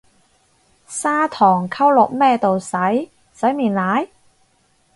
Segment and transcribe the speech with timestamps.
[0.87, 2.75] 砂糖溝落咩度洗，
[3.33, 4.07] 洗面奶？